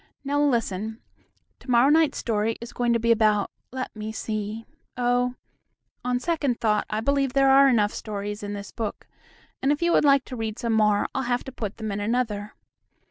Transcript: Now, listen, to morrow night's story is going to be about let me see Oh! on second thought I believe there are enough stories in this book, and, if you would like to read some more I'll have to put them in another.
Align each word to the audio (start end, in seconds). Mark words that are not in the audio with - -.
Now, 0.23 0.41
listen, 0.41 0.99
to 1.59 1.69
morrow 1.69 1.89
night's 1.91 2.17
story 2.17 2.57
is 2.59 2.73
going 2.73 2.91
to 2.93 2.99
be 2.99 3.11
about 3.11 3.51
let 3.71 3.95
me 3.95 4.11
see 4.11 4.65
Oh! 4.97 5.35
on 6.03 6.19
second 6.19 6.59
thought 6.59 6.87
I 6.89 7.01
believe 7.01 7.33
there 7.33 7.51
are 7.51 7.69
enough 7.69 7.93
stories 7.93 8.41
in 8.41 8.53
this 8.53 8.71
book, 8.71 9.05
and, 9.61 9.71
if 9.71 9.83
you 9.83 9.91
would 9.91 10.03
like 10.03 10.25
to 10.25 10.35
read 10.35 10.57
some 10.57 10.73
more 10.73 11.07
I'll 11.13 11.21
have 11.21 11.43
to 11.43 11.51
put 11.51 11.77
them 11.77 11.91
in 11.91 11.99
another. 11.99 12.55